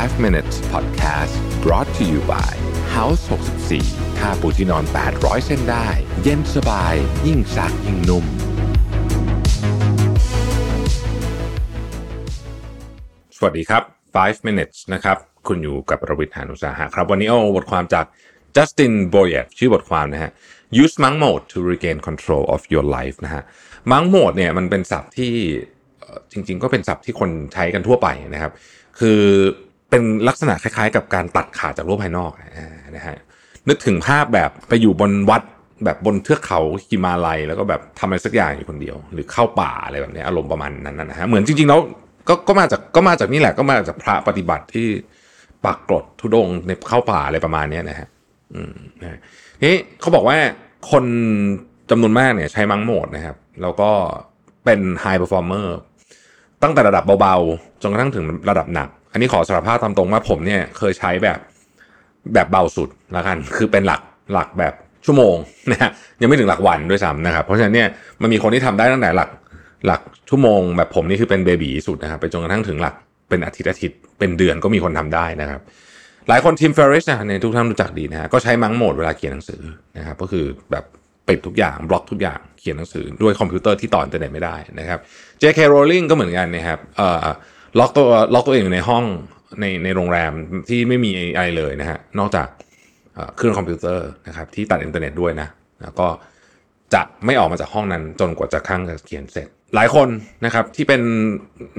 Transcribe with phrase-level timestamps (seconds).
[0.00, 2.52] 5 minutes podcast brought to you by
[2.96, 3.22] House
[3.70, 4.84] 64ค่าปูที่นอน
[5.14, 5.86] 800 เส้นได้
[6.22, 6.94] เย็นสบาย
[7.26, 8.24] ยิ่งซักยิ่งนุ่ม
[13.36, 13.82] สวัสดีครับ
[14.16, 15.16] 5 minutes นะครับ
[15.48, 18.04] คุณอยู่กับประวิทยานุสาหะครับ วันนี้เอาบทความจาก
[18.56, 20.30] Justin Boyer ชื่อบทความนะฮะ
[20.82, 23.42] use monk mode to regain control of your life นะฮะ
[23.90, 25.32] monk mode เนี่ยมันเป็นศัพท์ที่
[26.32, 28.52] จริง ๆ ก็เป็นศัพท์ที่คนใช้กันทั่วไปนะครับ
[29.00, 29.20] คือ
[29.92, 32.32] เป็นลักษณะคล้ายๆ กับการตัดขาดจากโลกภายนอก
[32.96, 33.16] นะฮะ
[33.68, 35.42] นึกถึงภาพแบบไปอยู่บนวัด
[35.84, 41.80] แบบบนเทือกเขาฮิมาลัย แล้วก็แบบทำอะไรสักอย่างอยู่คนเดียว หรือเข้าป่าอะไรแบบนี้อารมณ์ประมาณนั้นนะฮะเหมือนจริงๆแล้ว
[42.28, 44.88] ก็ก็มาจากก็มาจากนี่แหละก็มาจากพระปฏิบัติที่
[45.64, 48.08] ปักกรดทุดงในเข้าป่าอะไรประมาณนี้นะฮะ
[48.54, 49.18] อืมนะ
[49.62, 50.36] นี่เขาบอกว่า
[50.90, 51.04] คน
[51.90, 53.90] จำนวนมากเนี่ยใช้ Monk Mode นะครับ แล้วก็
[54.64, 55.76] เป็น high performer
[56.62, 61.38] ตั้งแต่ระดับเบาๆจนกระทั่งถึงระดับหนัก อันนี้ขอสารภาพตามตรงว่าผมเนี่ยเคยใช้แบบ
[62.34, 64.00] แบบเบาสุดละกัน คือเป็นหลัก
[64.32, 64.74] หลักแบบ
[65.06, 65.36] ชั่วโมง
[65.72, 67.88] นะฮะยังไม่ถึงหลักวันด้วยซ้ำนะครับ เพราะฉะนั้นเนี่ย
[68.22, 69.30] มันมีคนที่ทำได้ตั้งแต่หลัก
[69.86, 72.94] หลักชั่วโมง แบบผมนี่คือเป็น baby สุดนะครับไปจนกระทั่งถึงหลัก
[73.28, 75.60] เป็นอาทิตย์อาทิตย์เป็นเดือนก็มีคนทำได้นะครับ
[76.28, 79.62] หลายคน Tim Ferriss เนี่ยทุกท่านรู้จักดีนะฮะก็ใช้ Monk Mode เวลาเขียนหนังสือ
[79.96, 80.84] นะครับก็คือแบบ
[81.28, 84.98] ปิดทุกอย่างบล็อกทุกอย่างเขียนหนังสือด้วยคอมพิวเตอร์ที่ต่ออินเทอร์เน็ตไม่ได้นะครับ
[85.42, 85.58] J.K.
[85.72, 87.26] Rowling ก็เหมือนกันนะครับเอ่อ
[87.78, 89.04] ล็อกตัวล็อกตัวเองอยู่ในห้อง
[89.60, 90.32] ในในโรงแรม
[90.68, 92.48] ที่ไม่มีอะไรเลยนะฮะนอกจาก
[93.36, 95.48] เครื่องคอมพิวเตอร์นะครับที่ตัดอินเทอร์เน็ตด้วยนะ
[95.82, 96.08] แล้วก็
[96.94, 100.08] จะไม่ออกมาจากห้องนั้นจนกว่าจะครั้งจะเขียนเสร็จ หลายคน
[100.44, 101.00] นะครับที่เป็น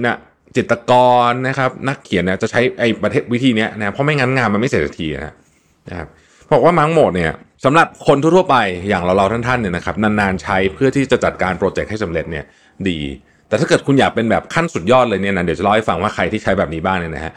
[0.04, 0.18] นะ
[0.56, 0.92] จิตรก
[1.28, 5.34] รนะครับนักเขียนเนี่ยจะใช้ไอ้ประเภทวิธีเนี้ยนะเพราะไม่งั้นงานมันไม่เสร็จสักทีนะ
[5.88, 6.08] นะครับ
[6.52, 7.32] บอกว่ามังโหมดเนี่ย
[7.64, 8.56] สำหรับคนทั่วไป
[8.88, 12.44] อย่างเราเราๆท่านๆเนี่ยนะครับนานๆใช้เพื่อที่จะจัดการโปรเจกต์ให้สำเร็จเนี่ย
[12.88, 12.98] ดี
[13.54, 17.32] แต่ถ้าเกิดคุณอยากเป็นแบบขั้นสุดยอดเลยเนี่ยนะเดี๋ยวจะเล่าให้ฟังว่าใครที่ใช้แบบนี้บ้างเนี่ยนะฮะ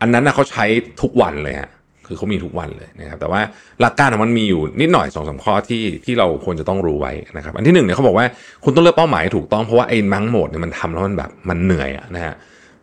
[0.00, 0.64] อันนั้นนะเขาใช้
[1.02, 1.70] ทุกวันเลยฮะ
[2.06, 3.40] คือเขามีทุกวันเลยนะครับแต่ว่า
[3.80, 8.26] หลักการของมันมีอยู่นิดหน่อยสองสามข้อที่ที่เราควรจะต้องรู้ไว้นะครับอันที่หนึ่งเนี่ยเขาบอกว่า
[8.64, 12.34] คุณต้องเลือกเป้าหมายถูกต้องเพราะว่าไอ้มังโหมดเนี่ยมันทำแล้วมันแบบมันเหนื่อยนะฮะ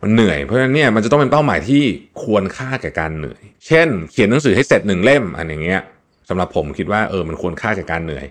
[0.02, 1.82] มันเหนื่อยเพราะฉะนั้นเนี่ยมันจะต้องเป็นเป้าหมายที่
[2.22, 5.80] ควรค่าแก่การเหนื่อย เช่น เขียนหนังสือให้เสร็จหนึ่งเล่มอันอย่างเงี้ย
[6.28, 8.26] สำหรับผมคิดว่าเออมันควรค่าแก่การเหนื่อย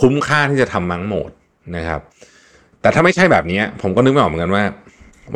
[0.00, 1.30] คุ้มค่าที่จะทำมังโหมด
[1.76, 2.00] นะครับ
[2.82, 4.64] แต่ถ้าไม่ใช่แบบนี้ผมก็นึกไม่ออกเหมือนกันว่า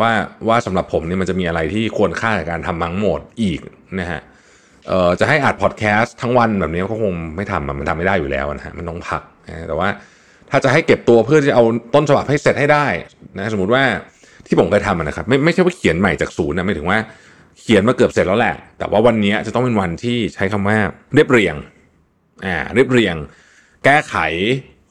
[0.01, 0.11] ว่า
[0.49, 3.61] ว่าสำหรับผมเนี่ยมันจะมีอะไรที่ควรค่าแก่การทำมังโหมดอีก
[4.01, 4.21] นะฮะ
[4.89, 9.89] เอ่อจะให้อัดพอดแคสต์ทั้งวันแบบนี้ก็คงไม่ทำมันทำไม่ได้อยู่แล้วนะฮะมันต้องพักนะแต่ว่า
[10.51, 11.65] ถ้าจะให้เก็บตัวเพื่อจะเอา
[11.95, 12.87] ต้นฉบับให้เสร็จให้ได้
[13.37, 13.83] นะสมมติว่า
[14.47, 16.99] ที่ผมเคยทำนะครับไม่ไม่ใช่ว่าเขียนใหม่จากศูนย์นะไม่ถึงว่า
[17.61, 20.77] เขียนมาเกือบเสร็จแล้วแหละ แต่ว่าวันนี้จะต้องเป็นวันที่ใช้คำว่า
[21.15, 21.57] เรียบเรียง
[22.45, 23.17] อ่าเรียบเรียง
[23.85, 24.15] แก้ไข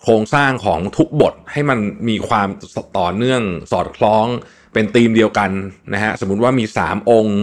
[0.06, 1.80] โครงสร้างของทุกบทให้มัน
[2.10, 2.48] มีความ
[2.98, 4.26] ต่อเนื่องสอดคล้อง
[4.74, 5.52] เป็นธีมเดียวกัน
[5.94, 7.40] นะฮะสมมติว่ามี 3 องค์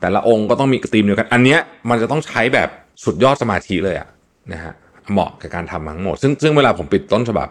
[0.00, 2.68] แต่ละองค์ก็ต้องมีธีมเดียวกัน อันเนี้ยมันจะต้องใช้แบบ
[3.04, 4.08] สุดยอดสมาธิเลยอะ
[4.52, 4.72] นะฮะ
[5.12, 7.48] เหมาะกับการทำทั้งหมด ซึ่งซึ่งเวลาผมปิดต้นฉบับ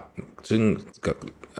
[0.49, 0.61] ซึ่ง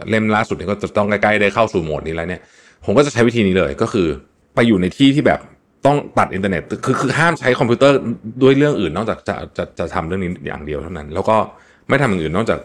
[0.10, 2.42] เล่มล่าสุดนี่ก็จะต้องใกล้ๆได้เข้าสู่โหมดนี้แล้วเนี่ย
[2.86, 4.08] ผมก็จะใช้วิธีนี้เลยก็คือ
[4.56, 5.40] ไปอยู่ในที่ที่แบบ
[5.86, 7.98] ต้องตัดอินเทอร์เน็ตคือคือห้ามใช้คอมพิวเตอร์
[8.42, 11.38] ด้วยเรื่องอื่นนอกจากจะจะจะทำเรื่องนี้อย่างเดียวเท่านั้น แล้วก็
[11.90, 12.60] ไม่ทำอย่างอื่นนอกจาก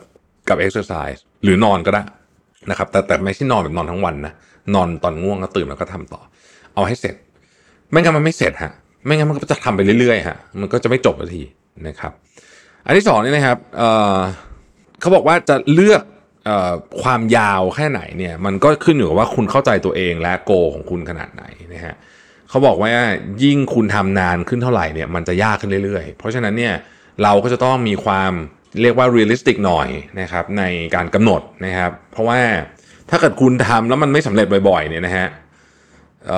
[0.48, 2.02] กับ exercise หรือนอนก็ได้
[2.70, 4.32] นะครับแต่แต่ไม่ใช่นอนแบบนอนทั้งวันนะ
[4.74, 6.20] นอนตอนง่วงก็ตื่นแล้วก็ทำต่อ
[6.74, 7.14] เอาให้เสร็จ
[7.90, 8.72] ไม่งั้นมันไม่เสร็จฮะ
[9.04, 11.42] ไม่งั้นมันก็จะทำไปเรื่อยๆฮะมันก็จะไม่จบสักที
[11.88, 12.12] นะครับ
[12.86, 16.02] อันที่สองนี่นะครับเเขาบอกว่าจะเลือก
[16.48, 21.94] ออความยาวแค่ไหนเนี่ย มันก็ขึ้นอยู่กับว่าคุณเข้าใจตัวเองและโกของคุณขนาดไหนนะฮะ
[22.48, 22.90] เขาบอกว่า
[23.44, 26.74] ยิ่งคุณทำนานขึ้นเท่าไหร่เนี่ยมันจะยากขึ้นเรื่อยๆ เพราะฉะนั้นเนี่ย
[27.22, 28.32] เราก็จะต้องมีความ
[28.82, 29.88] เรียกว่า realistic หน่อย
[30.20, 30.62] นะครับใน
[30.94, 32.40] การกำหนดนะครับ เพราะว่า
[33.10, 35.26] ถ้าเกิดคุณทำแล้วมันไม่สำเร็จบ่อยๆเนี่ยนะฮะ
[36.28, 36.30] เ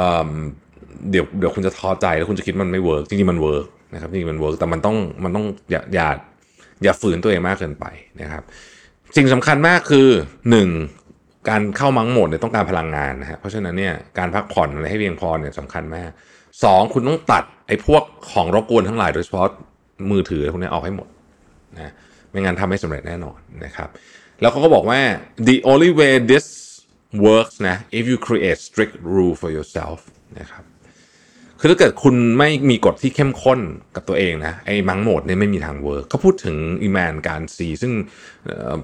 [1.11, 6.09] เดี๋ยวเดี๋ยวคุณจะท้อใจแล้วคุณจะคิดมันไม่ work จริงๆมัน work นะครับจริงๆมัน work แต่มันต้องมันต้องอย่าอย่า
[6.83, 7.84] อย่าฝืนตัวเองมากเกินไป
[8.21, 8.43] นะครับ
[9.16, 10.09] สิ่งสำคัญมากคือ
[10.78, 11.49] 1.
[11.49, 16.10] การเข้า Monk Mode เนี่ยต้องการพลังงานนะฮะเพราะฉะนั้นเนี่ยการพักผ่อนอะไรให้เพียงพอเนี่ยสำคัญมาก
[16.53, 16.95] 2.
[16.95, 19.47] คุณต้องตัดไอ้พวกของรบกวนทั้งหลายโดยเฉพาะ
[20.10, 21.09] มือถือพวกนี้ออกให้หมด
[21.77, 21.92] นะ
[22.30, 23.89] ไม่งั้นทำไม่สำเร็จแน่นอนนะครับ
[24.41, 25.01] แล้วเขาก็บอกว่า
[25.48, 26.47] the only way this
[27.27, 29.98] works นะ if you create strict rule for yourself
[30.41, 30.65] นะครับ
[31.60, 33.60] คือถ้าเกิดคุณไม่มีกฎที่เข้มข้น
[33.97, 37.92] กับตัวเองนะไอ้มังโหมดเนี่ยไม่มีทางเวิร์กเขาพูดถึงอีแมนการซีซึ่ง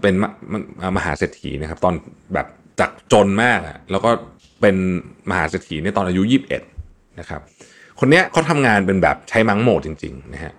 [0.00, 0.55] เป็นมม
[0.96, 1.94] มหาเศรษฐีนะครับ ตอน
[2.35, 2.46] แบบ
[2.81, 4.11] จากจนมากอะแล้วก็
[4.61, 4.76] เป็น
[5.31, 6.23] มหาเศรษฐีเนี่ยตอนอายุ
[6.70, 7.41] 21 นะครับ
[8.00, 10.52] คนเนี้ยเขาทำงานเป็นแบบใช้มังโหมดจริงๆนะฮะ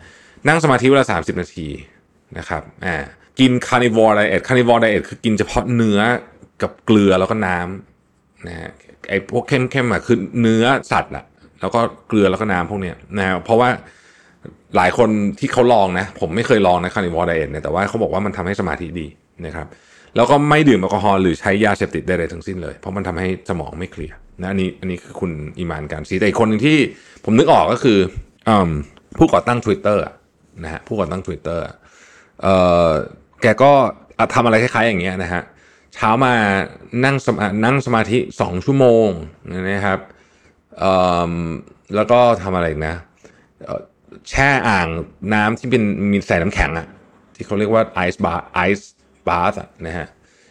[0.48, 1.68] นั่งสมาธิเวลา 30 นาที
[2.38, 2.96] นะครับอ่า
[3.40, 6.00] กิน carnivore diet carnivore diet คือกินเฉพาะเนื้อ
[6.62, 8.70] กับเกลือแล้วก็น้ำนะฮะ
[9.10, 11.26] ไอ้พวกเค็มๆอะคือเนื้อสัตว์อะ
[11.62, 13.70] แล้วก็เกลือแล้วก็น้ำพวกเนี้ยนะเพราะว่า
[14.76, 19.08] หลายคนที่เขาลองนะ ผมไม่เคยลองนะ carnivore diet เนี่ยแต่ว่าเขาบอกว่ามันทำให้สมาธิดี
[19.46, 19.68] นะครับ
[20.16, 26.78] แล้วก็ไม่ดื่มแอลกอฮอล์หรือใช้ยาเสพติดใดๆทั้งสิ้นเลย เพราะมันทำให้สมองไม่ clear นะอันนี้อันนี้คือคุณ Iman Gadzhi แต่อีกคนหนึ่งที่
[27.26, 28.00] ผมนึกออกก็คือ
[28.50, 29.98] ผู้ก่อตั้ง Twitter
[30.64, 31.60] นะฮะผู้ก่อตั้ง Twitter
[32.42, 32.48] เอ
[32.88, 32.90] อ
[33.42, 33.72] แกก็
[34.34, 35.44] ทำอะไรคล้ายๆอย่างเงี้ยนะฮะ
[35.94, 36.34] เช้ามา
[37.06, 39.08] นั่งสมานั่งสมาธิสองชั่วโมง
[39.72, 40.00] นะครับ
[41.96, 42.96] แล้วก็ทำอะไรนะ
[44.30, 44.88] แช่อ่าง
[45.34, 46.88] น้ำที่เป็นมีใส่น้ำแข็งอะ
[47.36, 48.94] ที่เขาเรียกว่าไอซ์บาร์ไอซ์
[49.28, 50.08] บาร์นะฮะ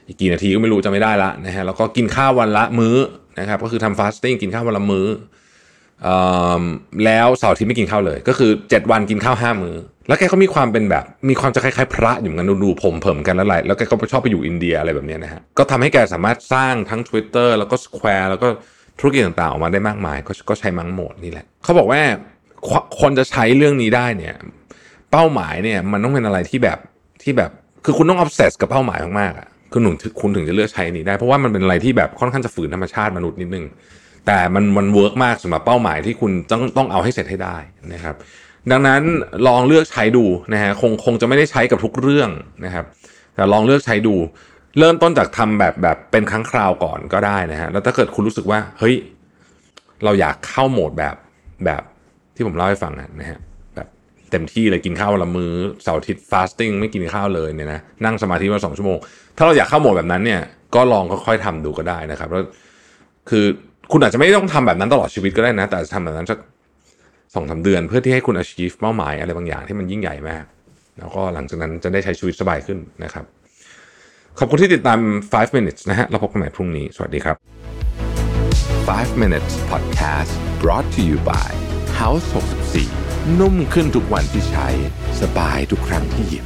[0.06, 2.96] อีกกี่นาทีก็ไม่รู้จะไม่ได้ละนะฮะแล้วก็กินข้าววันละมื้อ
[3.38, 5.06] นะครับก็คือทำ fasting กินข้าววันละมื้อ
[7.04, 9.76] แล้วเสาร์อาทิตย์ไม่กินข้าวเลย ก็คือ 7 วันกินข้าวห้ามื้อ
[10.08, 18.48] แล้วแกก็มีความเป็นแบบ มีความจะคล้ายๆพระอยู่กันดูผมเผิมมันแล้วไรแล้วแกก็ชอบไปอยู่อินเดียอะไรแบบนี้นะฮะก็ทำให้แกสามารถสร้างทั้ง Twitter แล้วก็ Square แล้วก็
[18.98, 22.00] ธุรกิจต่างๆ ออกมาได้มากมาย ก็ก็ใช้ Monk Mode นี่แหละเขาบอกว่า
[23.00, 24.34] คนจะใช้เรื่องนี้ได้เนี่ย
[25.12, 26.78] เป้าหมายเนี่ยมันต้องเป็นอะไรที่แบบ
[27.22, 27.50] ที่แบบ
[27.84, 33.64] คือคุณต้อง obsess กับเป้าหมายมากๆอะคือหนุนคุณถึงจะเลือกใช้นี้ได้เพราะว่ามันเป็นอะไรที่แบบค่อนข้างจะฝืนธรรมชาติมนุษย์นิดนึง
[34.26, 37.56] แต่มันมัน work มากสำหรับเป้าหมายที่คุณต้องต้องเอาให้เสร็จให้ได้
[37.92, 38.14] นะครับ
[38.70, 39.02] ดังนั้น
[39.46, 42.30] ลองเลือกใช้ดูนะฮะคงคงจะไม่ได้ใช้กับทุกเรื่อง
[42.64, 42.84] นะครับ
[43.34, 44.14] แต่ลองเลือกใช้ดู
[44.78, 48.94] เริ่มต้นจากทำแบบแบบเป็นครั้งคราวก่อนก็ได้นะฮะแล้วถ้าเกิดคุณรู้สึกว่าเฮ้ย
[50.04, 51.16] เราอยากเข้าโหมดแบบ
[51.64, 51.82] แบบ
[52.34, 53.38] ที่ผมเล่าให้ฟังนะฮะ
[53.74, 53.88] แบบ
[54.30, 58.98] เต็มที่เลยกินข้าวละมื้อเสาร์อาทิตย์ fasting ไม่กินข้าวเลยเนี่ยนะนั่งสมาธิมาสองชั่วโมง
[59.36, 60.40] ถ้าเราอยากเข้าโหมดแบบนั้นเนี่ย
[60.74, 62.44] ก็ลองค่อยๆทำดูก็ได้นะครับแล้ว
[63.30, 63.44] คือ
[63.92, 66.38] คุณอาจจะไม่ต้องทำแบบนั้นตลอดชีวิตก็ได้นะ แต่ทำแบบนั้นสัก
[67.34, 70.44] สองสาเดือน เพื่อที่ให้คุณ achieve เป้าหมายอะไรบางอย่างที่มันยิ่งใหญ่มาก
[70.98, 73.24] แล้วก็หลังจากนั้นจะได้ใช้ชีวิตสบายขึ้นนะครับ
[74.38, 74.98] ขอบคุณที่ติดตาม
[75.32, 77.36] 5 minutes นะฮะเราพบกันใหม่พรุ่งนี้ สวัสดีครับ
[78.88, 80.32] 5 minutes podcast
[80.62, 81.50] brought to you by
[82.00, 82.26] House
[82.82, 84.68] 64 นุ่มขึ้นทุกวันที่ใช้
[85.20, 86.44] สบายทุกครั้งที่หยิบ